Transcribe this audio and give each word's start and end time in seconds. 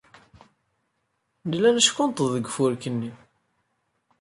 Nella 1.49 1.69
neckunṭeḍ 1.75 2.27
deg 2.35 2.47
ufurk-nni. 2.49 3.11